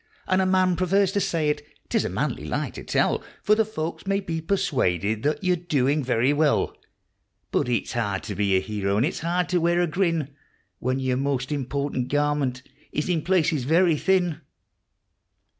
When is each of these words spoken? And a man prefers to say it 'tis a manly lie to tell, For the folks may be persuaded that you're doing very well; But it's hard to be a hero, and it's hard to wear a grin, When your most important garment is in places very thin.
And 0.25 0.41
a 0.41 0.47
man 0.47 0.75
prefers 0.77 1.11
to 1.11 1.19
say 1.21 1.49
it 1.49 1.61
'tis 1.89 2.05
a 2.05 2.09
manly 2.09 2.43
lie 2.45 2.71
to 2.71 2.81
tell, 2.83 3.23
For 3.43 3.53
the 3.53 3.63
folks 3.63 4.07
may 4.07 4.19
be 4.19 4.41
persuaded 4.41 5.21
that 5.21 5.43
you're 5.43 5.55
doing 5.55 6.03
very 6.03 6.33
well; 6.33 6.75
But 7.51 7.69
it's 7.69 7.93
hard 7.93 8.23
to 8.23 8.33
be 8.33 8.57
a 8.57 8.61
hero, 8.61 8.97
and 8.97 9.05
it's 9.05 9.19
hard 9.19 9.47
to 9.49 9.61
wear 9.61 9.79
a 9.79 9.85
grin, 9.85 10.33
When 10.79 10.97
your 10.97 11.17
most 11.17 11.51
important 11.51 12.07
garment 12.07 12.63
is 12.91 13.09
in 13.09 13.21
places 13.21 13.65
very 13.65 13.95
thin. 13.95 14.41